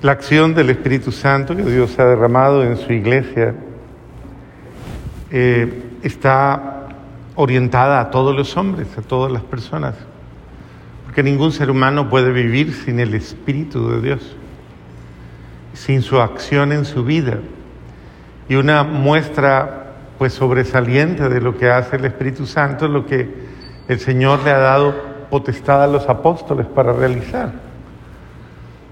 [0.00, 3.52] La acción del Espíritu Santo que Dios ha derramado en su iglesia
[5.32, 6.86] eh, está
[7.34, 9.96] orientada a todos los hombres, a todas las personas,
[11.04, 14.36] porque ningún ser humano puede vivir sin el Espíritu de Dios,
[15.74, 17.38] sin su acción en su vida.
[18.48, 23.28] Y una muestra pues sobresaliente de lo que hace el Espíritu Santo es lo que
[23.88, 24.94] el Señor le ha dado
[25.28, 27.67] potestad a los apóstoles para realizar.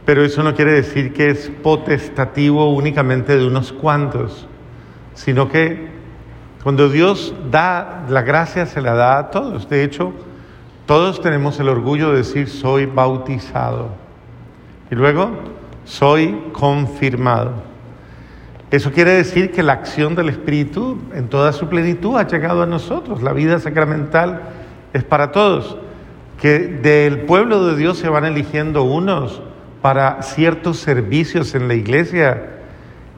[0.06, 4.46] Pero eso no quiere decir que es potestativo únicamente de unos cuantos,
[5.14, 5.88] sino que
[6.62, 9.68] cuando Dios da la gracia se la da a todos.
[9.68, 10.12] De hecho,
[10.86, 13.88] todos tenemos el orgullo de decir soy bautizado.
[14.92, 15.30] Y luego,
[15.84, 17.54] soy confirmado.
[18.70, 22.66] Eso quiere decir que la acción del Espíritu en toda su plenitud ha llegado a
[22.66, 23.22] nosotros.
[23.22, 24.42] La vida sacramental
[24.92, 25.76] es para todos.
[26.40, 29.42] Que del pueblo de Dios se van eligiendo unos
[29.82, 32.56] para ciertos servicios en la iglesia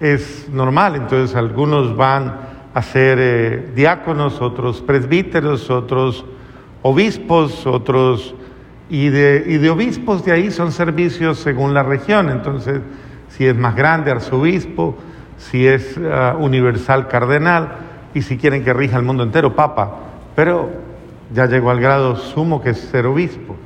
[0.00, 0.96] es normal.
[0.96, 2.36] Entonces algunos van
[2.74, 6.24] a ser eh, diáconos, otros presbíteros, otros
[6.82, 8.34] obispos, otros...
[8.90, 12.30] Y de, obispos de ahí son servicios según la región.
[12.30, 12.80] Entonces,
[13.28, 14.96] si es más grande, arzobispo,
[15.36, 17.68] si es ah, universal, cardenal,
[18.14, 19.96] y si quieren que rija el mundo entero, papa.
[20.34, 20.70] Pero
[21.34, 23.56] ya llegó al grado sumo que es ser obispo.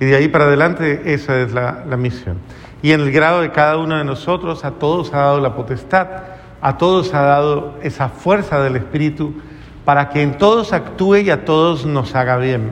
[0.00, 2.38] Y de ahí para adelante esa es la, misión.
[2.82, 6.06] Y en el grado de cada uno de nosotros, a todos ha dado la potestad,
[6.60, 9.34] a todos ha dado esa fuerza del Espíritu
[9.84, 12.70] para que en todos actúe y a todos nos haga bien.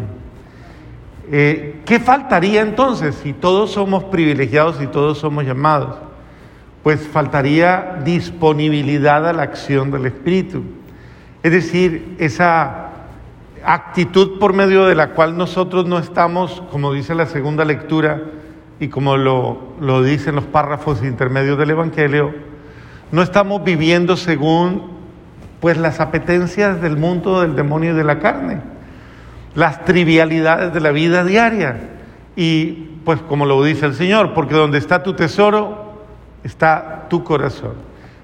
[1.33, 5.97] Eh, ¿Qué faltaría entonces si todos somos privilegiados y todos somos llamados?
[6.85, 10.63] Pues faltaría disponibilidad a la acción del Espíritu.
[11.43, 12.86] Es decir, esa
[13.67, 18.23] actitud por medio de la cual nosotros no estamos, como dice la segunda lectura
[18.79, 22.33] y como lo, lo dicen los párrafos intermedios del Evangelio,
[23.11, 24.97] no estamos viviendo según
[25.61, 28.61] pues las apetencias del mundo del demonio y de la carne,
[29.55, 31.91] las trivialidades de la vida diaria.
[32.37, 32.73] Y
[33.05, 36.05] pues como lo dice el Señor, porque donde está tu tesoro,
[36.45, 37.75] está tu corazón.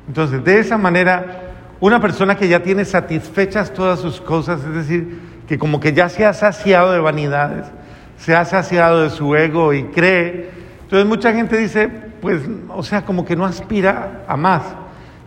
[0.06, 5.31] Entonces, de esa manera, una persona que ya tiene satisfechas todas sus cosas, es decir,
[5.47, 7.66] que como que ya se ha saciado de vanidades,
[8.16, 10.50] se ha saciado de su ego y cree.
[10.82, 11.88] Entonces mucha gente dice,
[12.20, 14.62] pues, o sea, como que no aspira a más.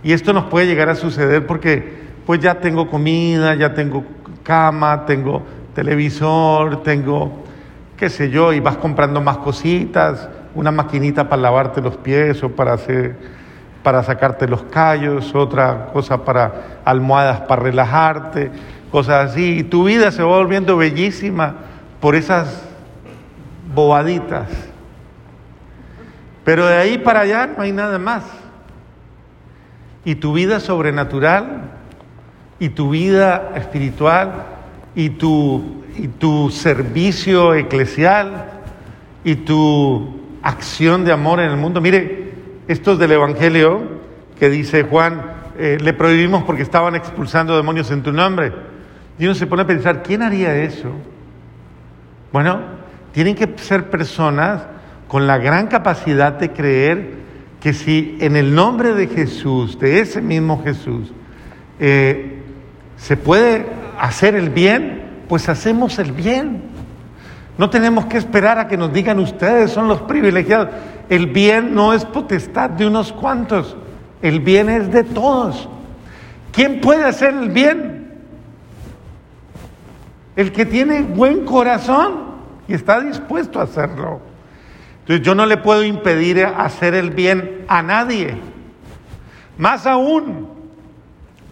[0.04, 4.04] Y esto nos puede llegar a suceder porque pues ya tengo comida, ya tengo
[4.44, 5.44] cama, tengo
[5.74, 7.46] televisor, tengo
[7.98, 12.50] qué sé yo, y vas comprando más cositas, una maquinita para lavarte los pies o
[12.50, 13.16] para hacer
[13.84, 18.52] para sacarte los callos, otra cosa para almohadas para relajarte
[18.92, 19.60] cosas así.
[19.60, 21.56] Y tu vida se va volviendo bellísima
[22.00, 22.64] por esas
[23.74, 24.48] bobaditas.
[26.46, 28.24] Pero de ahí para allá no hay nada más.
[30.06, 31.64] Y tu vida sobrenatural,
[32.60, 34.44] y tu vida espiritual,
[34.94, 38.46] y tu, y tu servicio eclesial,
[39.24, 41.82] y tu acción de amor en el mundo.
[41.82, 42.34] Mire,
[42.68, 43.82] esto es del Evangelio
[44.40, 45.22] que dice Juan,
[45.58, 48.54] eh, le prohibimos porque estaban expulsando demonios en tu nombre.
[49.18, 50.92] Y uno se pone a pensar, ¿quién haría eso?
[52.32, 52.60] Bueno,
[53.12, 54.64] tienen que ser personas
[55.08, 57.14] con la gran capacidad de creer
[57.62, 61.14] que si en el nombre de Jesús, de ese mismo Jesús,
[61.80, 62.42] eh,
[62.98, 63.66] se puede
[64.00, 66.62] hacer el bien, pues hacemos el bien.
[67.58, 70.70] No tenemos que esperar a que nos digan ustedes, son los privilegiados.
[71.10, 73.78] El bien no es potestad de unos cuantos,
[74.22, 75.68] el bien es de todos.
[76.52, 78.14] ¿Quién puede hacer el bien?
[80.36, 82.26] El que tiene buen corazón
[82.68, 84.22] y está dispuesto a hacerlo.
[85.02, 88.36] Entonces yo no le puedo impedir hacer el bien a nadie.
[89.58, 90.50] Más aún,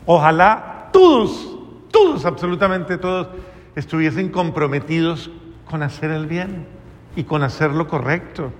[0.06, 1.57] ojalá todos,
[1.91, 3.28] todos, absolutamente todos,
[3.75, 5.30] estuviesen comprometidos
[5.69, 6.66] con hacer el bien
[7.16, 8.51] y con hacer lo correcto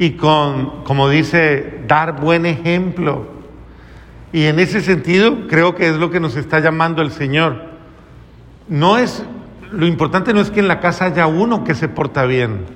[0.00, 3.28] y con, como dice, dar buen ejemplo.
[4.32, 7.70] Y en ese sentido creo que es lo que nos está llamando el Señor.
[8.66, 9.24] No es
[9.72, 12.66] lo importante no es que en la casa haya uno que se porta bien,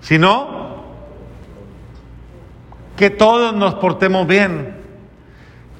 [0.00, 0.78] sino
[2.96, 4.76] que todos nos portemos bien.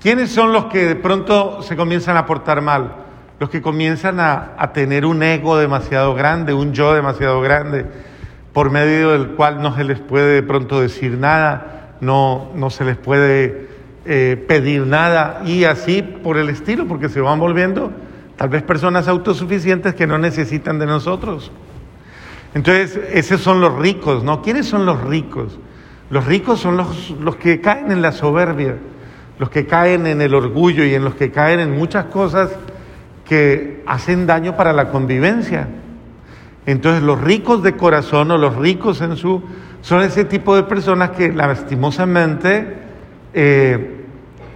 [0.01, 2.97] ¿Quiénes son los que de pronto se comienzan a portar mal?
[3.41, 7.87] Los que comienzan a, tener un ego demasiado grande, un yo demasiado grande,
[8.59, 12.85] por medio del cual no se les puede de pronto decir nada, no, no se
[12.85, 13.69] les puede
[14.05, 17.93] eh, pedir nada y así por el estilo, porque se van volviendo
[18.35, 21.53] Tal vez personas autosuficientes que no necesitan de nosotros.
[22.53, 24.43] Entonces, esos son los ricos, ¿no?
[24.43, 25.57] ¿Quiénes son los ricos?
[26.11, 28.75] Los ricos son los, los que caen en la soberbia,
[29.39, 32.51] los que caen en el orgullo y en los que caen en muchas cosas
[33.25, 35.69] que hacen daño para la convivencia.
[36.69, 39.43] Entonces los ricos de corazón o los ricos en su
[39.81, 42.75] son ese tipo de personas que lastimosamente,
[43.33, 44.05] eh,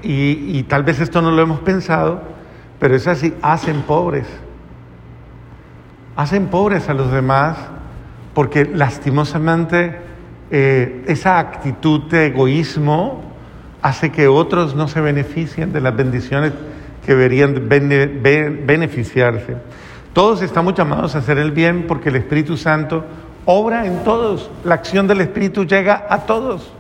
[0.03, 2.21] y, tal vez esto no lo hemos pensado,
[2.79, 4.27] pero es así, hacen pobres.
[6.15, 7.57] Hacen pobres a los demás
[8.35, 9.97] porque lastimosamente
[10.51, 13.23] eh, esa actitud de egoísmo
[13.81, 16.53] hace que otros no se beneficien de las bendiciones
[17.07, 19.57] que deberían beneficiarse.
[20.13, 23.05] Todos estamos llamados a hacer el bien porque el Espíritu Santo
[23.47, 24.51] obra en todos.
[24.65, 26.71] La acción del Espíritu llega a todos.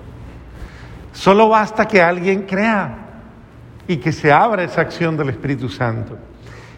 [1.12, 2.98] Solo basta que alguien crea
[3.88, 6.18] y que se abra esa acción del Espíritu Santo.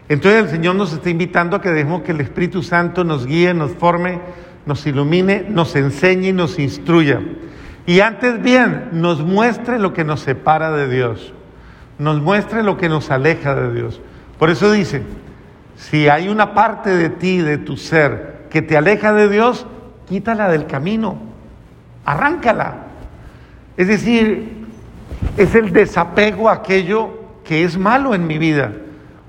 [0.08, 3.52] Entonces el Señor nos está invitando a que dejemos que el Espíritu Santo nos guíe,
[3.52, 4.20] nos forme,
[4.66, 7.20] nos ilumine, nos enseñe y nos instruya.
[7.86, 11.32] Y antes bien, nos muestre lo que nos separa de Dios,
[11.98, 14.00] nos muestre lo que nos aleja de Dios.
[14.38, 15.02] Por eso dice,
[15.76, 19.66] si hay una parte de ti, de tu ser, que te aleja de Dios,
[20.08, 21.18] quítala del camino,
[22.04, 22.76] arráncala.
[23.76, 24.66] Es decir,
[25.36, 27.10] es el desapego a aquello
[27.44, 28.72] que es malo en mi vida.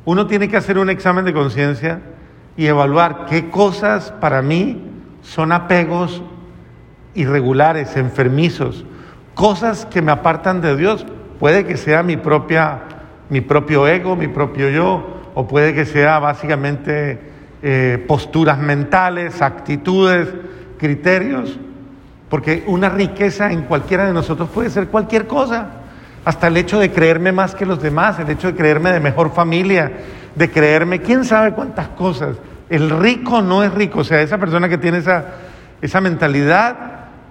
[0.06, 2.02] Uno tiene que hacer un examen de conciencia
[2.56, 4.82] y evaluar qué cosas para mí
[5.22, 6.22] son apegos
[7.16, 8.86] irregulares, enfermizos,
[9.34, 11.06] cosas que me apartan de Dios.
[11.40, 12.82] Puede que sea mi propia,
[13.30, 17.20] mi propio ego, mi propio yo, o puede que sea básicamente
[17.62, 20.30] eh, posturas mentales, actitudes,
[20.80, 21.60] criterios,
[22.30, 25.68] porque una riqueza en cualquiera de nosotros puede ser cualquier cosa,
[26.24, 29.32] hasta el hecho de creerme más que los demás, el hecho de creerme de mejor
[29.32, 29.92] familia,
[30.34, 32.38] de creerme quién sabe cuántas cosas.
[32.70, 35.26] El rico no es rico, o sea, esa persona que tiene esa,
[35.82, 36.76] esa mentalidad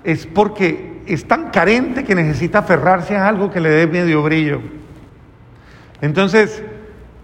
[0.04, 4.60] es porque es tan carente que necesita aferrarse a algo que le dé medio brillo.
[6.00, 6.62] Entonces,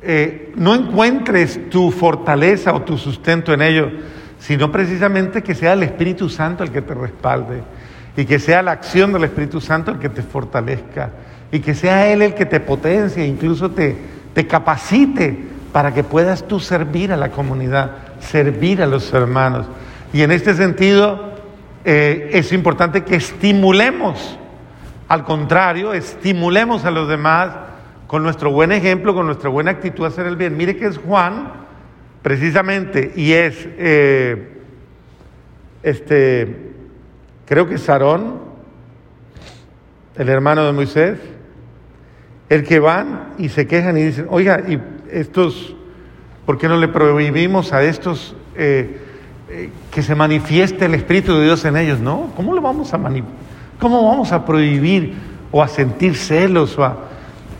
[0.02, 3.90] eh, no encuentres tu fortaleza o tu sustento en ello,
[4.38, 7.62] sino precisamente que sea el Espíritu Santo el que te respalde
[8.16, 11.10] y que sea la acción del Espíritu Santo el que te fortalezca
[11.52, 13.96] y que sea Él el que te potencie, incluso te,
[14.32, 15.36] te capacite
[15.72, 19.66] para que puedas tú servir a la comunidad, servir a los hermanos.
[20.12, 21.34] Y en este sentido
[21.84, 24.38] eh, es importante que estimulemos,
[25.08, 27.50] al contrario, estimulemos a los demás
[28.10, 30.56] con nuestro buen ejemplo, con nuestra buena actitud a hacer el bien.
[30.56, 31.52] Mire que es Juan,
[32.22, 34.48] precisamente, y es, eh,
[35.84, 36.72] este,
[37.46, 38.40] creo que Sarón,
[40.16, 41.20] el hermano de Moisés,
[42.48, 44.80] el que van y se quejan y dicen, oiga, y
[45.12, 45.76] estos,
[46.46, 49.02] ¿por qué no le prohibimos a estos eh,
[49.48, 52.00] eh, que se manifieste el Espíritu de Dios en ellos?
[52.00, 52.98] No, ¿cómo le vamos a
[53.78, 55.14] ¿Cómo vamos a prohibir
[55.52, 57.09] o a sentir celos o a,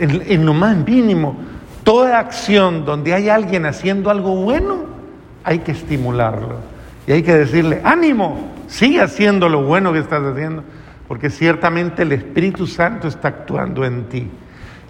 [0.00, 1.37] en, lo más mínimo?
[1.85, 4.85] Toda acción donde hay alguien haciendo algo bueno,
[5.44, 6.56] hay que estimularlo.
[7.06, 10.62] Y hay que decirle, ánimo, sigue haciendo lo bueno que estás haciendo,
[11.08, 14.29] porque ciertamente el Espíritu Santo está actuando en ti.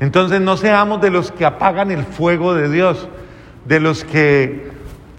[0.01, 3.09] Entonces no seamos de los que apagan el fuego de Dios,
[3.67, 4.71] de los que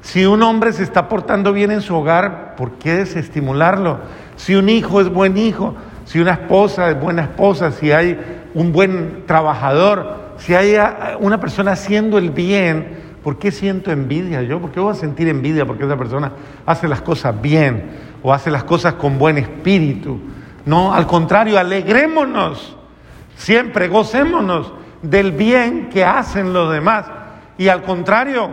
[0.02, 4.00] si un hombre se está portando bien en su hogar, ¿por qué desestimularlo?
[4.36, 5.76] Si un hijo es buen hijo,
[6.06, 8.20] si una esposa es buena esposa, si hay
[8.54, 10.76] un buen trabajador, si hay
[11.20, 14.60] una persona haciendo el bien, ¿por qué siento envidia yo?
[14.60, 16.32] ¿Por qué voy a sentir envidia porque esa persona
[16.66, 17.92] hace las cosas bien
[18.24, 20.20] o hace las cosas con buen espíritu?
[20.66, 22.78] No, al contrario, alegrémonos
[23.42, 27.08] Siempre gocémonos del bien que hacen los demás.
[27.58, 28.50] Y al contrario,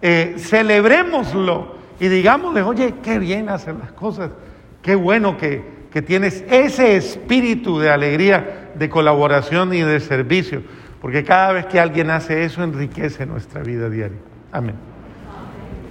[0.00, 4.30] eh, celebrémoslo y digámosle, oye, qué bien hacen las cosas,
[4.82, 10.62] qué bueno que, que tienes ese espíritu de alegría, de colaboración y de servicio,
[11.00, 14.18] porque cada vez que alguien hace eso enriquece nuestra vida diaria.
[14.52, 14.74] Amén.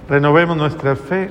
[0.08, 1.28] Renovemos nuestra fe